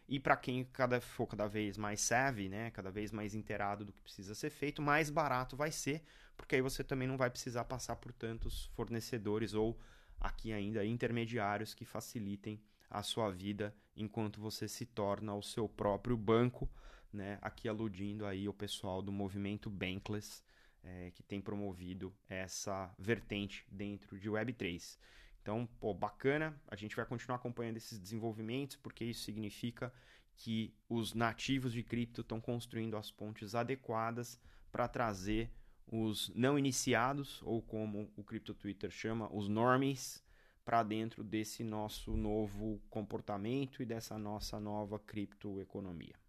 E 0.08 0.20
para 0.20 0.36
quem 0.36 0.64
cada, 0.64 1.00
for 1.00 1.26
cada 1.26 1.46
vez 1.46 1.76
mais 1.76 2.00
savvy, 2.00 2.48
né, 2.48 2.70
cada 2.70 2.90
vez 2.90 3.10
mais 3.10 3.34
inteirado 3.34 3.84
do 3.84 3.92
que 3.92 4.02
precisa 4.02 4.34
ser 4.34 4.50
feito, 4.50 4.82
mais 4.82 5.08
barato 5.10 5.56
vai 5.56 5.70
ser, 5.70 6.02
porque 6.36 6.56
aí 6.56 6.62
você 6.62 6.84
também 6.84 7.08
não 7.08 7.16
vai 7.16 7.30
precisar 7.30 7.64
passar 7.64 7.96
por 7.96 8.12
tantos 8.12 8.66
fornecedores 8.74 9.54
ou 9.54 9.78
aqui 10.20 10.52
ainda 10.52 10.84
intermediários 10.84 11.74
que 11.74 11.84
facilitem 11.84 12.60
a 12.90 13.02
sua 13.02 13.30
vida 13.30 13.74
enquanto 13.96 14.40
você 14.40 14.68
se 14.68 14.84
torna 14.84 15.34
o 15.34 15.42
seu 15.42 15.68
próprio 15.68 16.16
banco, 16.16 16.68
né? 17.12 17.38
Aqui 17.40 17.68
aludindo 17.68 18.26
aí 18.26 18.48
o 18.48 18.52
pessoal 18.52 19.00
do 19.00 19.12
movimento 19.12 19.70
Bankless, 19.70 20.42
é, 20.84 21.10
que 21.10 21.22
tem 21.22 21.40
promovido 21.40 22.14
essa 22.28 22.94
vertente 22.98 23.66
dentro 23.70 24.18
de 24.18 24.30
Web3. 24.30 24.98
Então, 25.42 25.68
pô, 25.78 25.92
bacana, 25.92 26.58
a 26.68 26.76
gente 26.76 26.96
vai 26.96 27.04
continuar 27.04 27.36
acompanhando 27.36 27.76
esses 27.76 27.98
desenvolvimentos, 27.98 28.76
porque 28.76 29.04
isso 29.04 29.22
significa 29.24 29.92
que 30.36 30.74
os 30.88 31.14
nativos 31.14 31.72
de 31.72 31.82
cripto 31.82 32.20
estão 32.22 32.40
construindo 32.40 32.96
as 32.96 33.10
pontes 33.10 33.54
adequadas 33.54 34.40
para 34.72 34.88
trazer 34.88 35.50
os 35.86 36.30
não 36.34 36.58
iniciados, 36.58 37.42
ou 37.42 37.62
como 37.62 38.10
o 38.16 38.24
Crypto 38.24 38.54
Twitter 38.54 38.90
chama, 38.90 39.32
os 39.32 39.48
normies, 39.48 40.24
para 40.64 40.82
dentro 40.82 41.22
desse 41.22 41.62
nosso 41.62 42.16
novo 42.16 42.80
comportamento 42.88 43.82
e 43.82 43.86
dessa 43.86 44.18
nossa 44.18 44.58
nova 44.58 44.98
criptoeconomia. 44.98 46.23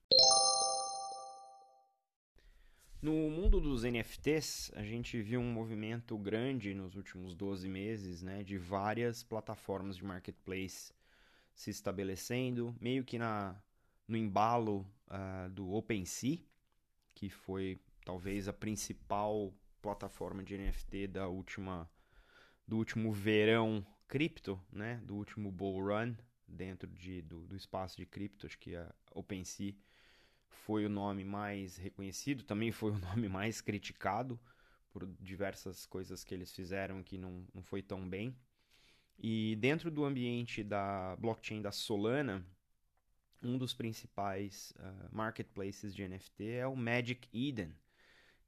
No 3.06 3.30
mundo 3.30 3.62
dos 3.62 3.84
NFTs, 3.84 4.72
a 4.74 4.82
gente 4.82 5.22
viu 5.22 5.40
um 5.40 5.54
movimento 5.54 6.18
grande 6.18 6.74
nos 6.74 6.96
últimos 6.96 7.36
12 7.36 7.70
meses, 7.70 8.24
né, 8.24 8.42
de 8.42 8.58
várias 8.58 9.22
plataformas 9.22 9.98
de 9.98 10.04
marketplace 10.04 10.92
se 11.54 11.70
estabelecendo, 11.70 12.76
meio 12.82 13.04
que 13.04 13.20
na, 13.20 13.62
no 14.08 14.18
embalo 14.18 14.92
uh, 15.06 15.48
do 15.52 15.72
OpenSea, 15.72 16.40
que 17.14 17.30
foi 17.30 17.80
talvez 18.04 18.48
a 18.48 18.54
principal 18.54 19.54
plataforma 19.84 20.44
de 20.44 20.58
NFT 20.58 21.06
da 21.06 21.28
última, 21.28 21.88
do 22.68 22.76
último 22.76 23.12
verão 23.12 23.86
cripto, 24.08 24.60
né, 24.72 25.00
do 25.04 25.14
último 25.16 25.52
bull 25.52 25.80
run 25.80 26.16
dentro 26.48 26.90
de, 26.90 27.22
do, 27.22 27.46
do 27.46 27.56
espaço 27.56 27.98
de 27.98 28.08
cripto, 28.08 28.48
acho 28.48 28.58
que 28.58 28.76
a 28.76 28.92
OpenSea 29.12 29.76
foi 30.50 30.86
o 30.86 30.90
nome 30.90 31.24
mais 31.24 31.78
reconhecido, 31.78 32.44
também 32.44 32.72
foi 32.72 32.92
o 32.92 32.98
nome 33.00 33.28
mais 33.28 33.62
criticado 33.62 34.40
por 34.92 35.06
diversas 35.20 35.86
coisas 35.86 36.24
que 36.24 36.34
eles 36.34 36.52
fizeram 36.54 37.04
que 37.04 37.18
não, 37.18 37.46
não 37.54 37.62
foi 37.62 37.82
tão 37.82 38.08
bem. 38.08 38.36
E 39.18 39.56
dentro 39.58 39.92
do 39.92 40.06
ambiente 40.06 40.64
da 40.64 41.16
blockchain 41.18 41.62
da 41.62 41.72
Solana, 41.72 42.46
um 43.42 43.58
dos 43.58 43.74
principais 43.74 44.74
uh, 44.78 45.16
marketplaces 45.16 45.94
de 45.94 46.08
NFT 46.08 46.46
é 46.46 46.68
o 46.68 46.76
Magic 46.76 47.28
Eden, 47.34 47.74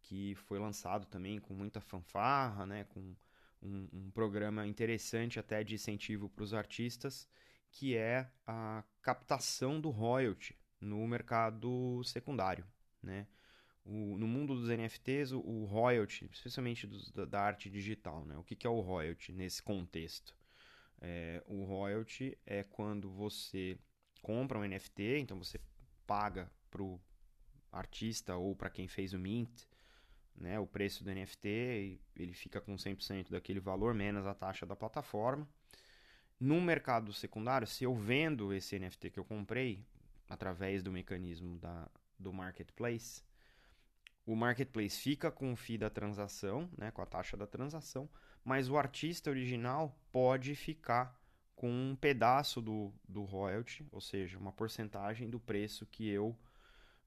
que 0.02 0.36
foi 0.36 0.60
lançado 0.60 1.06
também 1.06 1.40
com 1.40 1.54
muita 1.54 1.82
fanfarra, 1.82 2.66
né, 2.66 2.86
com 2.86 3.16
um, 3.62 3.88
um 3.92 4.12
programa 4.12 4.66
interessante 4.66 5.40
até 5.40 5.64
de 5.64 5.76
incentivo 5.76 6.30
para 6.30 6.44
os 6.44 6.54
artistas, 6.54 7.28
que 7.72 7.96
é 7.96 8.30
a 8.46 8.84
captação 9.02 9.80
do 9.80 9.90
royalty 9.90 10.56
no 10.80 11.06
mercado 11.08 12.02
secundário, 12.04 12.66
né? 13.02 13.28
O, 13.86 14.18
no 14.18 14.28
mundo 14.28 14.54
dos 14.54 14.70
NFTs, 14.70 15.32
o, 15.32 15.40
o 15.40 15.66
royalty, 15.66 16.30
especialmente 16.32 16.86
dos, 16.86 17.10
da, 17.12 17.26
da, 17.26 17.42
arte 17.42 17.70
digital, 17.70 18.26
né? 18.26 18.38
O 18.38 18.44
que, 18.44 18.56
que 18.56 18.68
é 18.68 18.70
o 18.70 18.82
royalty 18.82 19.32
nesse 19.32 19.64
contexto? 19.64 20.36
É, 21.00 21.42
o 21.46 21.64
royalty 21.64 22.38
é 22.46 22.64
quando 22.64 23.10
você 23.10 23.78
compra 24.22 24.60
um 24.60 24.68
NFT, 24.68 25.20
então 25.20 25.38
você 25.38 25.60
paga 26.06 26.52
para 26.70 26.84
o 26.84 27.00
artista 27.72 28.36
ou 28.36 28.56
para 28.56 28.70
quem 28.70 28.88
fez 28.88 29.14
o 29.14 29.20
mint, 29.20 29.66
né, 30.36 30.60
o 30.60 30.68
preço 30.68 31.04
do 31.04 31.12
NFT, 31.14 32.00
ele 32.16 32.34
fica 32.34 32.62
com 32.62 32.76
100% 32.76 33.32
daquele 33.32 33.60
valor 33.60 33.94
menos 33.94 34.26
a 34.26 34.34
taxa 34.34 34.66
da 34.66 34.76
plataforma. 34.76 35.48
No 36.40 36.62
mercado 36.62 37.12
secundário, 37.12 37.66
se 37.66 37.84
eu 37.84 37.96
vendo 37.96 38.54
esse 38.54 38.78
NFT 38.78 39.10
que 39.10 39.20
eu 39.20 39.26
comprei, 39.26 39.84
através 40.30 40.84
do 40.84 40.92
mecanismo 40.92 41.58
da, 41.58 41.90
do 42.20 42.34
marketplace, 42.34 43.24
o 44.26 44.36
marketplace 44.36 45.00
fica 45.00 45.32
com 45.32 45.54
o 45.54 45.56
FII 45.56 45.78
da 45.78 45.90
transação, 45.90 46.70
né, 46.78 46.92
com 46.92 47.02
a 47.02 47.06
taxa 47.06 47.38
da 47.38 47.48
transação, 47.48 48.10
mas 48.44 48.70
o 48.70 48.78
artista 48.78 49.30
original 49.30 49.98
pode 50.12 50.54
ficar 50.54 51.18
com 51.56 51.72
um 51.72 51.96
pedaço 51.96 52.62
do, 52.62 52.94
do 53.08 53.24
royalty, 53.24 53.88
ou 53.92 54.02
seja, 54.02 54.38
uma 54.38 54.52
porcentagem 54.52 55.30
do 55.30 55.40
preço 55.40 55.86
que 55.86 56.08
eu 56.10 56.38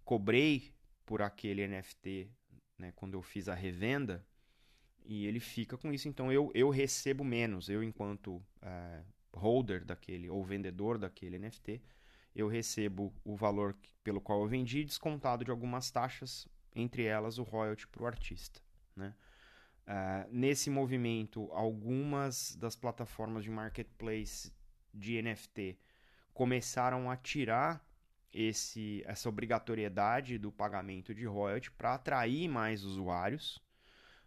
cobrei 0.05 0.73
por 1.05 1.23
aquele 1.23 1.67
NFT 1.69 2.31
né, 2.79 2.93
quando 2.97 3.15
eu 3.15 3.23
fiz 3.23 3.49
a 3.49 3.55
revenda, 3.55 4.27
e 5.05 5.27
ele 5.27 5.41
fica 5.41 5.77
com 5.77 5.93
isso. 5.93 6.09
Então 6.09 6.33
eu, 6.33 6.51
eu 6.55 6.71
recebo 6.71 7.23
menos, 7.23 7.69
eu 7.69 7.83
enquanto 7.83 8.43
é, 8.63 9.03
holder 9.33 9.85
daquele, 9.85 10.29
ou 10.29 10.43
vendedor 10.45 10.99
daquele 10.99 11.39
NFT, 11.39 11.83
eu 12.35 12.49
recebo 12.49 13.13
o 13.25 13.37
valor 13.37 13.77
pelo 14.03 14.21
qual 14.21 14.43
eu 14.43 14.49
vendi, 14.49 14.85
descontado 14.85 15.45
de 15.45 15.51
algumas 15.51 15.91
taxas, 15.91 16.49
entre 16.75 17.05
elas 17.05 17.39
o 17.39 17.43
royalty 17.43 17.87
para 17.89 18.03
o 18.03 18.07
artista. 18.07 18.61
Né? 18.95 19.15
Uh, 19.87 20.29
nesse 20.31 20.71
movimento, 20.71 21.51
algumas 21.53 22.55
das 22.57 22.77
plataformas 22.77 23.45
de 23.45 23.51
marketplace 23.51 24.53
de 24.93 25.21
NFT 25.21 25.79
começaram 26.33 27.11
a 27.11 27.17
tirar 27.17 27.85
esse, 28.33 29.03
essa 29.05 29.29
obrigatoriedade 29.29 30.39
do 30.39 30.53
pagamento 30.53 31.15
de 31.15 31.25
royalty 31.25 31.71
para 31.73 31.95
atrair 31.95 32.49
mais 32.49 32.85
usuários, 32.85 33.61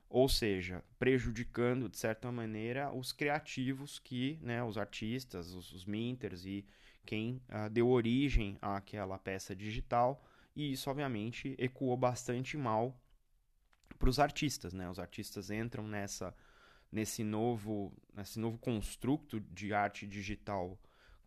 ou 0.09 0.29
seja, 0.29 0.83
prejudicando 0.99 1.89
de 1.89 1.97
certa 1.97 2.31
maneira 2.31 2.93
os 2.93 3.11
criativos 3.11 3.97
que, 3.97 4.37
né, 4.41 4.63
os 4.63 4.77
artistas, 4.77 5.53
os, 5.53 5.71
os 5.71 5.85
minters 5.85 6.45
e 6.45 6.65
quem 7.05 7.41
uh, 7.49 7.69
deu 7.69 7.87
origem 7.89 8.57
àquela 8.61 9.17
peça 9.17 9.55
digital, 9.55 10.23
e 10.55 10.71
isso 10.71 10.89
obviamente 10.89 11.55
ecoou 11.57 11.97
bastante 11.97 12.57
mal 12.57 12.99
para 13.97 14.09
os 14.09 14.19
artistas, 14.19 14.73
né? 14.73 14.89
Os 14.89 14.99
artistas 14.99 15.49
entram 15.49 15.87
nessa 15.87 16.35
nesse 16.91 17.23
novo 17.23 17.91
nesse 18.13 18.39
novo 18.39 18.57
construto 18.59 19.39
de 19.39 19.73
arte 19.73 20.05
digital 20.05 20.79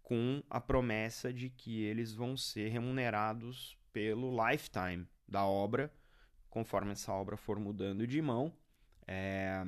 com 0.02 0.40
a 0.48 0.60
promessa 0.60 1.32
de 1.32 1.50
que 1.50 1.82
eles 1.82 2.14
vão 2.14 2.36
ser 2.36 2.68
remunerados 2.68 3.76
pelo 3.92 4.30
lifetime 4.30 5.04
da 5.26 5.44
obra, 5.44 5.92
conforme 6.48 6.92
essa 6.92 7.12
obra 7.12 7.36
for 7.36 7.58
mudando 7.58 8.06
de 8.06 8.22
mão. 8.22 8.56
É... 9.04 9.64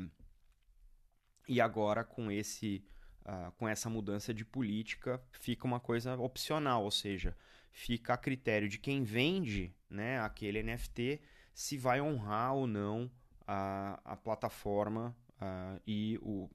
E 1.49 1.61
agora 1.61 2.05
com 2.05 2.31
esse 2.31 2.85
uh, 3.29 3.53
com 3.53 3.69
essa 3.69 3.91
mudança 3.91 4.33
de 4.33 4.45
política, 4.45 5.23
fica 5.33 5.67
uma 5.67 5.79
coisa 5.79 6.17
opcional, 6.17 6.83
ou 6.83 6.91
seja, 6.91 7.37
fica 7.71 8.15
a 8.15 8.17
critério 8.17 8.69
de 8.69 8.79
quem 8.79 9.05
vende 9.05 9.75
né, 9.91 10.19
aquele 10.21 10.63
NFT 10.63 11.21
se 11.55 11.77
vai 11.77 12.01
honrar 12.01 12.55
ou 12.55 12.67
não 12.67 13.11
a, 13.47 14.01
a 14.05 14.17
plataforma 14.17 15.15
uh, 15.41 15.81
e 15.87 16.19
o, 16.23 16.49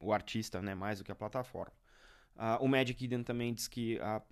o 0.00 0.12
artista, 0.12 0.60
né, 0.60 0.74
mais 0.74 0.98
do 0.98 1.04
que 1.04 1.12
a 1.12 1.16
plataforma. 1.16 1.72
Uh, 2.36 2.64
o 2.64 2.68
Magic 2.68 3.04
Eden 3.04 3.22
também 3.22 3.52
diz 3.52 3.66
que 3.66 3.98
a, 4.00 4.22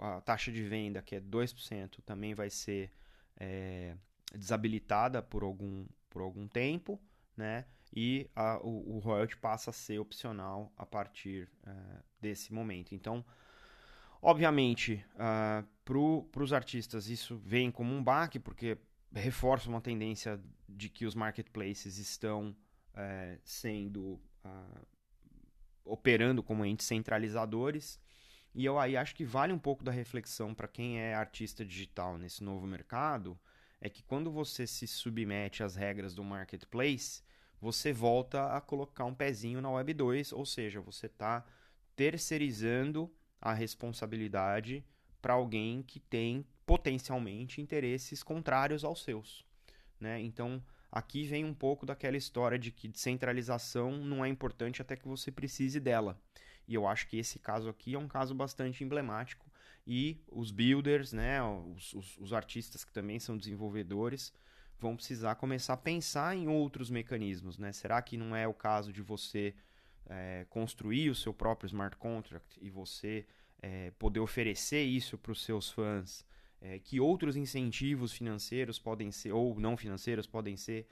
a, 0.00 0.20
taxa 0.22 0.50
de 0.50 0.62
venda, 0.62 1.00
que 1.00 1.16
é 1.16 1.20
2%, 1.20 2.00
também 2.04 2.34
vai 2.34 2.50
ser 2.50 2.92
é, 3.36 3.94
desabilitada 4.34 5.22
por 5.22 5.44
algum, 5.44 5.86
por 6.10 6.22
algum 6.22 6.48
tempo, 6.48 7.00
né? 7.36 7.64
E 7.92 8.30
a, 8.34 8.58
o, 8.62 8.96
o 8.96 8.98
royalty 8.98 9.36
passa 9.36 9.70
a 9.70 9.72
ser 9.72 9.98
opcional 9.98 10.72
a 10.76 10.86
partir 10.86 11.50
uh, 11.66 12.02
desse 12.20 12.52
momento. 12.52 12.94
Então, 12.94 13.24
obviamente, 14.20 15.04
uh, 15.14 15.66
para 15.84 16.42
os 16.42 16.52
artistas 16.52 17.08
isso 17.08 17.36
vem 17.36 17.70
como 17.70 17.94
um 17.94 18.02
baque, 18.02 18.38
porque 18.38 18.78
reforça 19.12 19.68
uma 19.68 19.80
tendência 19.80 20.40
de 20.68 20.88
que 20.88 21.04
os 21.04 21.14
marketplaces 21.14 21.98
estão 21.98 22.56
uh, 22.94 23.38
sendo 23.44 24.20
uh, 24.44 24.86
operando 25.84 26.42
como 26.42 26.64
entes 26.64 26.86
centralizadores. 26.86 28.00
E 28.54 28.64
eu 28.64 28.78
aí 28.78 28.96
acho 28.96 29.14
que 29.14 29.24
vale 29.24 29.52
um 29.52 29.58
pouco 29.58 29.84
da 29.84 29.92
reflexão 29.92 30.54
para 30.54 30.68
quem 30.68 30.98
é 30.98 31.14
artista 31.14 31.64
digital 31.64 32.16
nesse 32.16 32.42
novo 32.42 32.66
mercado, 32.66 33.38
é 33.80 33.88
que 33.88 34.02
quando 34.02 34.30
você 34.30 34.66
se 34.66 34.86
submete 34.86 35.62
às 35.62 35.74
regras 35.74 36.14
do 36.14 36.22
marketplace, 36.22 37.22
você 37.62 37.92
volta 37.92 38.56
a 38.56 38.60
colocar 38.60 39.04
um 39.04 39.14
pezinho 39.14 39.60
na 39.60 39.70
Web 39.70 39.94
2, 39.94 40.32
ou 40.32 40.44
seja, 40.44 40.80
você 40.80 41.06
está 41.06 41.46
terceirizando 41.94 43.08
a 43.40 43.52
responsabilidade 43.52 44.84
para 45.20 45.34
alguém 45.34 45.80
que 45.80 46.00
tem 46.00 46.44
potencialmente 46.66 47.60
interesses 47.60 48.20
contrários 48.20 48.82
aos 48.82 49.04
seus. 49.04 49.46
Né? 50.00 50.20
Então, 50.20 50.60
aqui 50.90 51.22
vem 51.22 51.44
um 51.44 51.54
pouco 51.54 51.86
daquela 51.86 52.16
história 52.16 52.58
de 52.58 52.72
que 52.72 52.88
descentralização 52.88 53.92
não 53.96 54.24
é 54.24 54.28
importante 54.28 54.82
até 54.82 54.96
que 54.96 55.06
você 55.06 55.30
precise 55.30 55.78
dela. 55.78 56.20
E 56.66 56.74
eu 56.74 56.84
acho 56.84 57.06
que 57.06 57.16
esse 57.16 57.38
caso 57.38 57.68
aqui 57.68 57.94
é 57.94 57.98
um 57.98 58.08
caso 58.08 58.34
bastante 58.34 58.82
emblemático 58.82 59.46
e 59.86 60.20
os 60.28 60.50
builders, 60.50 61.12
né, 61.12 61.40
os, 61.40 61.92
os, 61.94 62.18
os 62.18 62.32
artistas 62.32 62.84
que 62.84 62.92
também 62.92 63.20
são 63.20 63.36
desenvolvedores, 63.36 64.32
vão 64.82 64.96
precisar 64.96 65.36
começar 65.36 65.74
a 65.74 65.76
pensar 65.76 66.36
em 66.36 66.48
outros 66.48 66.90
mecanismos, 66.90 67.56
né? 67.56 67.72
Será 67.72 68.02
que 68.02 68.16
não 68.16 68.34
é 68.34 68.46
o 68.48 68.52
caso 68.52 68.92
de 68.92 69.00
você 69.00 69.54
é, 70.06 70.44
construir 70.50 71.08
o 71.08 71.14
seu 71.14 71.32
próprio 71.32 71.68
smart 71.68 71.96
contract 71.96 72.58
e 72.60 72.68
você 72.68 73.24
é, 73.62 73.92
poder 73.92 74.18
oferecer 74.18 74.82
isso 74.82 75.16
para 75.16 75.32
os 75.32 75.42
seus 75.44 75.70
fãs? 75.70 76.26
É, 76.60 76.78
que 76.78 77.00
outros 77.00 77.36
incentivos 77.36 78.12
financeiros 78.12 78.78
podem 78.78 79.10
ser, 79.10 79.32
ou 79.32 79.58
não 79.58 79.76
financeiros, 79.76 80.26
podem 80.26 80.56
ser 80.56 80.86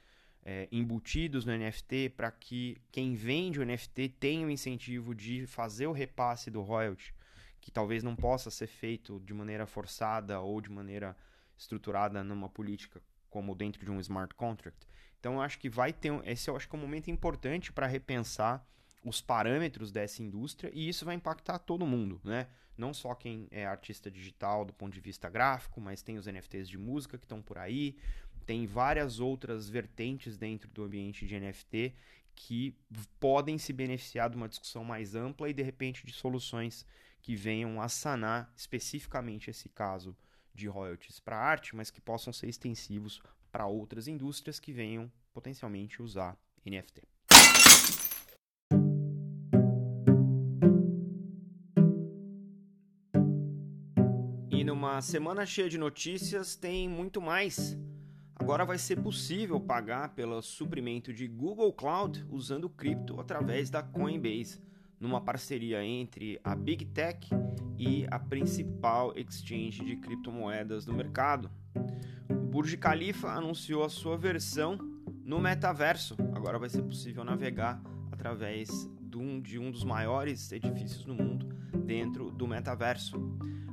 é, 0.44 0.68
embutidos 0.70 1.44
no 1.44 1.56
NFT 1.56 2.10
para 2.16 2.30
que 2.30 2.76
quem 2.90 3.14
vende 3.14 3.60
o 3.60 3.64
NFT 3.64 4.08
tenha 4.20 4.46
o 4.46 4.50
incentivo 4.50 5.14
de 5.14 5.46
fazer 5.46 5.86
o 5.86 5.92
repasse 5.92 6.50
do 6.50 6.62
royalty, 6.62 7.14
que 7.60 7.70
talvez 7.70 8.02
não 8.02 8.16
possa 8.16 8.50
ser 8.50 8.66
feito 8.66 9.20
de 9.20 9.34
maneira 9.34 9.66
forçada 9.66 10.40
ou 10.40 10.60
de 10.60 10.70
maneira 10.70 11.16
estruturada 11.56 12.24
numa 12.24 12.48
política 12.48 13.00
como 13.30 13.54
dentro 13.54 13.84
de 13.84 13.90
um 13.90 14.00
smart 14.00 14.34
contract. 14.34 14.86
Então 15.18 15.34
eu 15.34 15.40
acho 15.40 15.58
que 15.58 15.68
vai 15.68 15.92
ter 15.92 16.12
esse 16.26 16.48
eu 16.50 16.56
acho 16.56 16.68
que 16.68 16.74
é 16.74 16.78
um 16.78 16.82
momento 16.82 17.10
importante 17.10 17.72
para 17.72 17.86
repensar 17.86 18.66
os 19.04 19.20
parâmetros 19.20 19.90
dessa 19.90 20.22
indústria 20.22 20.70
e 20.74 20.88
isso 20.88 21.04
vai 21.04 21.14
impactar 21.14 21.58
todo 21.58 21.86
mundo, 21.86 22.20
né? 22.24 22.48
Não 22.76 22.94
só 22.94 23.14
quem 23.14 23.46
é 23.50 23.66
artista 23.66 24.10
digital 24.10 24.64
do 24.64 24.72
ponto 24.72 24.92
de 24.92 25.00
vista 25.00 25.28
gráfico, 25.28 25.80
mas 25.80 26.02
tem 26.02 26.16
os 26.16 26.26
NFTs 26.26 26.68
de 26.68 26.78
música 26.78 27.18
que 27.18 27.24
estão 27.24 27.42
por 27.42 27.58
aí, 27.58 27.96
tem 28.46 28.66
várias 28.66 29.20
outras 29.20 29.68
vertentes 29.68 30.36
dentro 30.36 30.70
do 30.70 30.82
ambiente 30.82 31.26
de 31.26 31.38
NFT 31.38 31.94
que 32.34 32.74
podem 33.18 33.58
se 33.58 33.72
beneficiar 33.72 34.30
de 34.30 34.36
uma 34.36 34.48
discussão 34.48 34.82
mais 34.82 35.14
ampla 35.14 35.48
e 35.48 35.52
de 35.52 35.62
repente 35.62 36.06
de 36.06 36.12
soluções 36.12 36.86
que 37.20 37.36
venham 37.36 37.80
a 37.80 37.88
sanar 37.88 38.50
especificamente 38.56 39.50
esse 39.50 39.68
caso 39.68 40.16
de 40.54 40.68
royalties 40.68 41.20
para 41.20 41.38
arte, 41.38 41.74
mas 41.74 41.90
que 41.90 42.00
possam 42.00 42.32
ser 42.32 42.48
extensivos 42.48 43.20
para 43.50 43.66
outras 43.66 44.06
indústrias 44.06 44.60
que 44.60 44.72
venham 44.72 45.10
potencialmente 45.32 46.02
usar 46.02 46.36
NFT. 46.64 47.02
E 54.50 54.64
numa 54.64 55.00
semana 55.00 55.46
cheia 55.46 55.68
de 55.68 55.78
notícias, 55.78 56.54
tem 56.54 56.88
muito 56.88 57.20
mais. 57.20 57.78
Agora 58.34 58.64
vai 58.64 58.78
ser 58.78 58.96
possível 58.96 59.60
pagar 59.60 60.14
pelo 60.14 60.40
suprimento 60.42 61.12
de 61.12 61.28
Google 61.28 61.72
Cloud 61.72 62.26
usando 62.30 62.68
cripto 62.68 63.20
através 63.20 63.70
da 63.70 63.82
Coinbase, 63.82 64.60
numa 65.00 65.20
parceria 65.20 65.82
entre 65.82 66.38
a 66.44 66.54
Big 66.54 66.84
Tech 66.84 67.26
e 67.78 68.06
a 68.10 68.18
principal 68.18 69.12
exchange 69.16 69.82
de 69.82 69.96
criptomoedas 69.96 70.84
do 70.84 70.92
mercado. 70.92 71.50
O 72.28 72.34
Burj 72.34 72.76
Khalifa 72.76 73.32
anunciou 73.32 73.82
a 73.82 73.88
sua 73.88 74.18
versão 74.18 74.76
no 75.24 75.40
metaverso. 75.40 76.14
Agora 76.34 76.58
vai 76.58 76.68
ser 76.68 76.82
possível 76.82 77.24
navegar 77.24 77.80
através 78.12 78.68
de 79.00 79.16
um, 79.16 79.40
de 79.40 79.58
um 79.58 79.70
dos 79.70 79.82
maiores 79.82 80.52
edifícios 80.52 81.06
no 81.06 81.14
mundo 81.14 81.48
dentro 81.86 82.30
do 82.30 82.46
metaverso. 82.46 83.16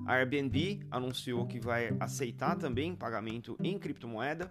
A 0.05 0.13
Airbnb 0.13 0.79
anunciou 0.89 1.45
que 1.45 1.59
vai 1.59 1.93
aceitar 1.99 2.55
também 2.55 2.95
pagamento 2.95 3.57
em 3.61 3.77
criptomoeda, 3.77 4.49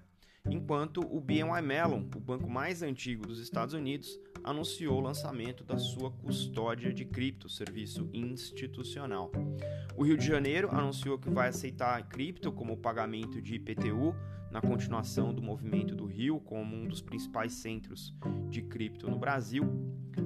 enquanto 0.50 1.00
o 1.00 1.18
BNY 1.18 1.62
Mellon, 1.62 2.04
o 2.14 2.21
banco 2.21 2.49
mais 2.49 2.83
antigo 2.83 3.26
dos 3.26 3.40
Estados 3.40 3.75
Unidos, 3.75 4.21
anunciou 4.46 4.98
o 4.98 5.00
lançamento 5.00 5.64
da 5.64 5.76
sua 5.76 6.10
custódia 6.10 6.94
de 6.94 7.04
cripto, 7.04 7.48
serviço 7.48 8.08
institucional. 8.14 9.32
O 9.96 10.04
Rio 10.04 10.16
de 10.16 10.24
Janeiro 10.24 10.70
anunciou 10.70 11.18
que 11.18 11.28
vai 11.28 11.48
aceitar 11.48 12.00
cripto 12.08 12.52
como 12.52 12.76
pagamento 12.76 13.42
de 13.42 13.56
IPTU 13.56 14.14
na 14.50 14.60
continuação 14.60 15.34
do 15.34 15.42
movimento 15.42 15.97
do 15.97 16.06
Rio 16.06 16.38
como 16.38 16.76
um 16.76 16.86
dos 16.86 17.02
principais 17.02 17.54
centros 17.54 18.14
de 18.49 18.62
cripto 18.62 19.10
no 19.10 19.18
Brasil. 19.18 19.64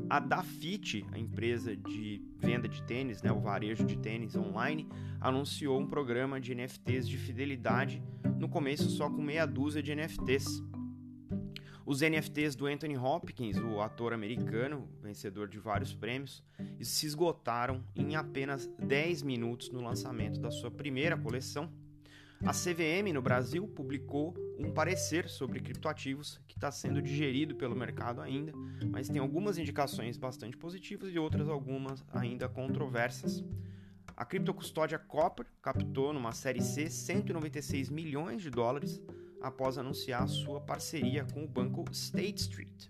A 0.09 0.21
Dafit, 0.21 1.07
a 1.13 1.19
empresa 1.19 1.75
de 1.75 2.23
venda 2.39 2.69
de 2.69 2.83
tênis, 2.83 3.23
né, 3.23 3.33
o 3.33 3.41
varejo 3.41 3.85
de 3.85 3.97
tênis 3.97 4.37
online, 4.37 4.87
anunciou 5.19 5.81
um 5.81 5.87
programa 5.87 6.39
de 6.39 6.55
NFTs 6.55 7.09
de 7.09 7.17
fidelidade, 7.17 8.03
no 8.39 8.49
começo 8.49 8.91
só 8.91 9.09
com 9.09 9.23
meia 9.23 9.47
dúzia 9.47 9.83
de 9.83 9.95
NFTs. 9.95 10.63
Os 11.91 12.03
NFTs 12.03 12.55
do 12.55 12.67
Anthony 12.67 12.97
Hopkins, 12.97 13.57
o 13.57 13.81
ator 13.81 14.13
americano, 14.13 14.89
vencedor 15.03 15.49
de 15.49 15.59
vários 15.59 15.93
prêmios, 15.93 16.41
se 16.81 17.05
esgotaram 17.05 17.83
em 17.97 18.15
apenas 18.15 18.71
10 18.79 19.25
minutos 19.25 19.73
no 19.73 19.83
lançamento 19.83 20.39
da 20.39 20.53
sua 20.53 20.71
primeira 20.71 21.19
coleção. 21.19 21.69
A 22.47 22.53
CVM 22.53 23.13
no 23.13 23.21
Brasil 23.21 23.67
publicou 23.67 24.37
um 24.57 24.71
parecer 24.71 25.29
sobre 25.29 25.59
criptoativos 25.59 26.41
que 26.47 26.55
está 26.55 26.71
sendo 26.71 27.03
digerido 27.03 27.57
pelo 27.57 27.75
mercado 27.75 28.21
ainda, 28.21 28.53
mas 28.89 29.09
tem 29.09 29.19
algumas 29.21 29.59
indicações 29.59 30.17
bastante 30.17 30.57
positivas 30.57 31.13
e 31.13 31.19
outras 31.19 31.49
algumas 31.49 32.05
ainda 32.13 32.49
controversas. 32.49 33.43
A 34.17 34.25
criptocustódia 34.25 34.97
Copper 34.97 35.47
captou 35.61 36.13
numa 36.13 36.31
série 36.31 36.63
C 36.63 36.89
196 36.89 37.91
milhões 37.91 38.43
de 38.43 38.49
dólares 38.49 39.03
após 39.41 39.79
anunciar 39.79 40.29
sua 40.29 40.61
parceria 40.61 41.25
com 41.25 41.45
o 41.45 41.49
banco 41.49 41.85
State 41.93 42.43
Street. 42.43 42.89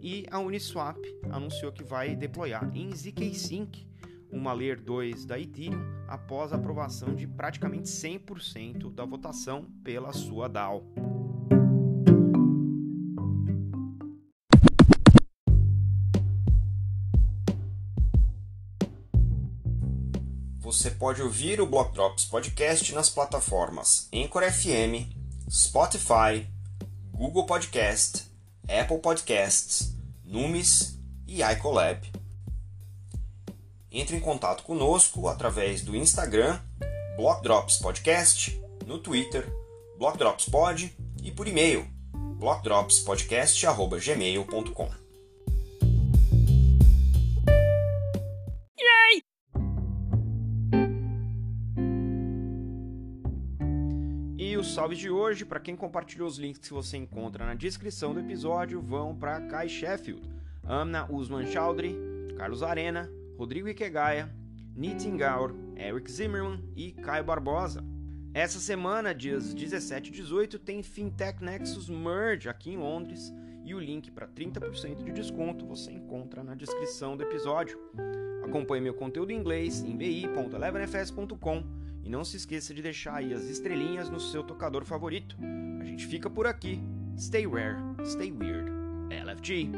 E 0.00 0.26
a 0.30 0.38
Uniswap 0.38 0.98
anunciou 1.30 1.72
que 1.72 1.84
vai 1.84 2.14
deployar 2.14 2.70
em 2.74 2.90
zk-Sync 2.90 3.88
uma 4.32 4.52
Layer 4.52 4.80
2 4.80 5.24
da 5.24 5.38
Ethereum 5.38 5.82
após 6.06 6.52
a 6.52 6.56
aprovação 6.56 7.14
de 7.14 7.26
praticamente 7.26 7.88
100% 7.88 8.92
da 8.94 9.04
votação 9.04 9.64
pela 9.82 10.12
sua 10.12 10.48
DAO. 10.48 10.84
Você 20.58 20.92
pode 20.92 21.20
ouvir 21.20 21.60
o 21.60 21.66
Block 21.66 21.92
Drops 21.92 22.26
Podcast 22.26 22.94
nas 22.94 23.10
plataformas 23.10 24.08
Anchor 24.14 24.44
FM, 24.50 25.19
Spotify, 25.50 26.46
Google 27.12 27.44
Podcast, 27.44 28.30
Apple 28.68 28.98
Podcasts, 28.98 29.96
Numis 30.24 30.96
e 31.26 31.42
iColab. 31.42 32.06
Entre 33.90 34.16
em 34.16 34.20
contato 34.20 34.62
conosco 34.62 35.26
através 35.26 35.82
do 35.82 35.96
Instagram, 35.96 36.60
Block 37.16 37.42
Drops 37.42 37.78
Podcast, 37.78 38.62
no 38.86 38.98
Twitter, 38.98 39.44
Block 39.98 40.16
Drops 40.16 40.48
Pod 40.48 40.96
e 41.20 41.32
por 41.32 41.48
e-mail, 41.48 41.84
blockdropspodcast@gmail.com. 42.38 44.99
salves 54.80 54.98
de 54.98 55.10
hoje, 55.10 55.44
para 55.44 55.60
quem 55.60 55.76
compartilhou 55.76 56.26
os 56.26 56.38
links 56.38 56.58
que 56.58 56.72
você 56.72 56.96
encontra 56.96 57.44
na 57.44 57.52
descrição 57.52 58.14
do 58.14 58.20
episódio, 58.20 58.80
vão 58.80 59.14
para 59.14 59.38
Kai 59.42 59.68
Sheffield, 59.68 60.22
Amna 60.66 61.06
Usman 61.12 61.44
Chaudhry, 61.44 61.94
Carlos 62.34 62.62
Arena, 62.62 63.06
Rodrigo 63.36 63.68
Ikegaia, 63.68 64.34
Nitin 64.74 65.18
Gaur, 65.18 65.54
Eric 65.76 66.10
Zimmerman 66.10 66.64
e 66.74 66.92
Caio 66.92 67.24
Barbosa. 67.24 67.84
Essa 68.32 68.58
semana, 68.58 69.14
dias 69.14 69.52
17 69.52 70.08
e 70.08 70.12
18, 70.14 70.58
tem 70.58 70.82
Fintech 70.82 71.44
Nexus 71.44 71.90
Merge 71.90 72.48
aqui 72.48 72.70
em 72.70 72.78
Londres 72.78 73.30
e 73.62 73.74
o 73.74 73.78
link 73.78 74.10
para 74.10 74.26
30% 74.28 75.04
de 75.04 75.12
desconto 75.12 75.66
você 75.66 75.92
encontra 75.92 76.42
na 76.42 76.54
descrição 76.54 77.18
do 77.18 77.22
episódio. 77.22 77.78
Acompanhe 78.42 78.82
meu 78.82 78.94
conteúdo 78.94 79.30
em 79.30 79.36
inglês 79.36 79.82
em 79.82 79.94
bi.elevenfs.com 79.94 81.79
e 82.10 82.12
não 82.12 82.24
se 82.24 82.36
esqueça 82.36 82.74
de 82.74 82.82
deixar 82.82 83.14
aí 83.14 83.32
as 83.32 83.44
estrelinhas 83.44 84.10
no 84.10 84.18
seu 84.18 84.42
tocador 84.42 84.84
favorito. 84.84 85.36
A 85.80 85.84
gente 85.84 86.08
fica 86.08 86.28
por 86.28 86.44
aqui. 86.44 86.82
Stay 87.16 87.46
rare, 87.46 87.76
stay 88.04 88.32
weird. 88.32 88.68
LFG. 89.10 89.70